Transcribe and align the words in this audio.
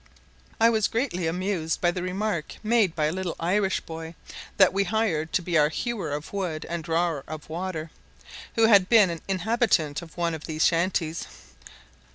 [* 0.29 0.59
I 0.59 0.71
was 0.71 0.87
greatly 0.87 1.27
amused 1.27 1.79
by 1.79 1.91
the 1.91 2.01
remark 2.01 2.55
made 2.63 2.95
by 2.95 3.05
a 3.05 3.11
little 3.11 3.35
Irish 3.39 3.81
boy, 3.81 4.15
that 4.57 4.73
we 4.73 4.85
hired 4.85 5.31
to 5.33 5.43
be 5.43 5.59
our 5.59 5.69
hewer 5.69 6.09
of 6.11 6.33
wood 6.33 6.65
and 6.67 6.83
drawer 6.83 7.23
of 7.27 7.47
water, 7.49 7.91
who 8.55 8.65
had 8.65 8.89
been 8.89 9.11
an 9.11 9.21
inhabitant 9.27 10.01
of 10.01 10.17
one 10.17 10.33
of 10.33 10.45
these 10.45 10.65
shanties. 10.65 11.27